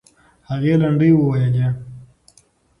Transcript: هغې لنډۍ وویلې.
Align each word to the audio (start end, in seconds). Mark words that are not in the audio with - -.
هغې 0.49 0.73
لنډۍ 0.81 1.11
وویلې. 1.15 1.67